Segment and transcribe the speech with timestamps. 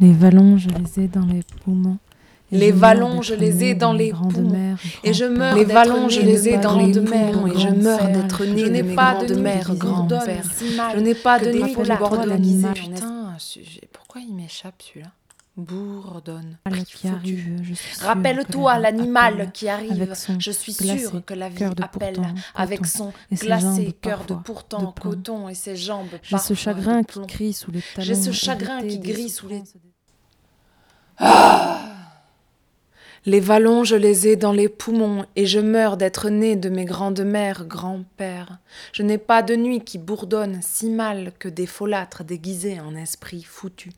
[0.00, 1.98] Les vallons, je les ai dans les poumons.
[2.50, 4.76] Les vallons, je les ai dans les poumons.
[5.04, 7.46] Et je meurs Les vallons, je les ai dans les poumons.
[7.46, 10.44] Et je meurs d'être né Je n'ai pas de mère, grand-père.
[10.94, 13.36] Je n'ai pas de nuit qui borde Putain,
[13.92, 15.10] pourquoi il m'échappe celui-là?
[15.58, 16.56] Bourdonne.
[18.00, 20.14] Rappelle-toi l'animal qui arrive.
[20.38, 22.20] Je suis sûre que la vie appelle
[22.54, 27.52] avec son glacé cœur de pourtant coton et ses jambes J'ai ce chagrin qui crie
[27.52, 28.06] sous les talons.
[28.06, 29.64] J'ai ce chagrin qui grille sous les.
[33.26, 36.84] Les vallons, je les ai dans les poumons, et je meurs d'être né de mes
[36.84, 38.58] grandes-mères, grands-pères.
[38.92, 43.42] Je n'ai pas de nuit qui bourdonne si mal que des folâtres déguisés en esprits
[43.42, 43.92] foutus.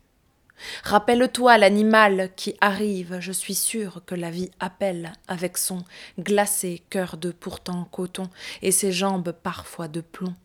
[0.83, 5.83] Rappelle-toi l'animal qui arrive, je suis sûre que la vie appelle avec son
[6.19, 8.29] glacé cœur de pourtant coton
[8.61, 10.35] et ses jambes parfois de plomb.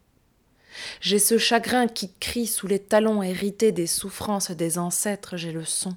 [1.01, 5.65] J'ai ce chagrin qui crie sous les talons hérités des souffrances des ancêtres, j'ai le
[5.65, 5.95] son,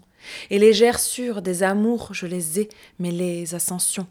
[0.49, 4.07] et les gerçures des amours, je les ai, mais les ascensions.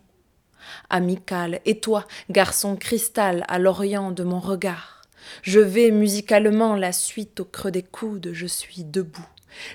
[0.90, 5.02] Amical, et toi, garçon cristal à l'orient de mon regard,
[5.42, 9.26] je vais musicalement la suite au creux des coudes, je suis debout.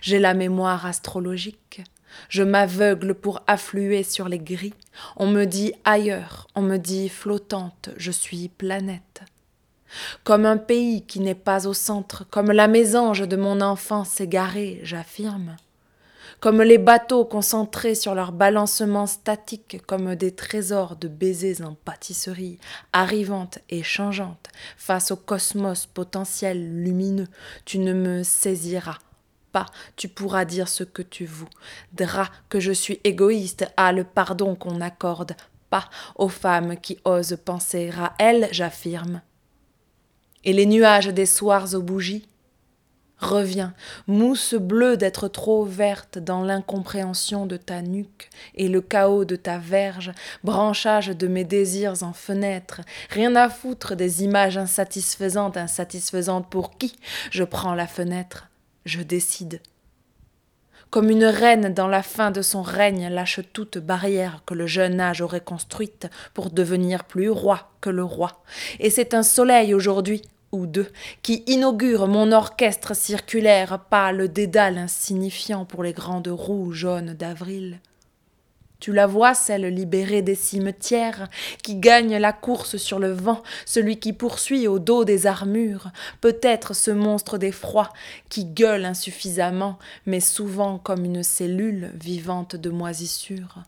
[0.02, 1.82] J'ai la mémoire astrologique.
[2.30, 4.74] Je m'aveugle pour affluer sur les gris.
[5.16, 9.24] On me dit ailleurs, on me dit flottante, je suis planète.
[10.24, 14.80] Comme un pays qui n'est pas au centre, comme la mésange de mon enfance égarée,
[14.84, 15.56] j'affirme.
[16.40, 22.60] Comme les bateaux concentrés sur leur balancement statique, comme des trésors de baisers en pâtisserie,
[22.92, 27.30] arrivantes et changeantes, face au cosmos potentiel lumineux,
[27.64, 28.98] tu ne me saisiras
[29.54, 34.56] pas, tu pourras dire ce que tu voudras, que je suis égoïste, ah le pardon
[34.56, 35.36] qu'on n'accorde
[35.70, 39.22] pas aux femmes qui osent penser à elles, j'affirme.
[40.44, 42.28] Et les nuages des soirs aux bougies.
[43.20, 43.74] Reviens,
[44.08, 49.58] mousse bleue d'être trop verte dans l'incompréhension de ta nuque et le chaos de ta
[49.58, 50.12] verge,
[50.44, 56.98] branchage de mes désirs en fenêtre, rien à foutre des images insatisfaisantes, insatisfaisantes pour qui?
[57.32, 58.50] Je prends la fenêtre
[58.86, 59.62] je décide.
[60.94, 65.00] Comme une reine dans la fin de son règne lâche toute barrière que le jeune
[65.00, 68.44] âge aurait construite pour devenir plus roi que le roi.
[68.80, 70.22] Et c'est un soleil aujourd'hui,
[70.52, 70.92] ou deux,
[71.24, 77.80] qui inaugure mon orchestre circulaire, pas le dédale insignifiant pour les grandes roues jaunes d'avril.
[78.84, 81.30] Tu la vois, celle libérée des cimetières,
[81.64, 86.76] qui gagne la course sur le vent, celui qui poursuit au dos des armures, peut-être
[86.76, 87.94] ce monstre d'effroi,
[88.28, 93.64] qui gueule insuffisamment, mais souvent comme une cellule vivante de moisissure.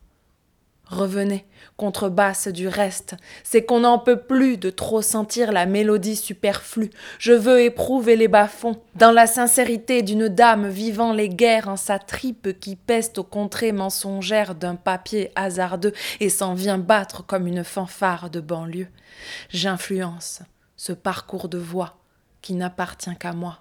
[0.87, 1.45] Revenez,
[1.77, 6.91] contrebasse du reste, c'est qu'on n'en peut plus de trop sentir la mélodie superflue.
[7.17, 11.97] Je veux éprouver les bas-fonds, dans la sincérité d'une dame vivant les guerres en sa
[11.97, 17.63] tripe qui peste aux contrées mensongères d'un papier hasardeux et s'en vient battre comme une
[17.63, 18.87] fanfare de banlieue.
[19.49, 20.41] J'influence
[20.77, 21.97] ce parcours de voix
[22.41, 23.59] qui n'appartient qu'à moi.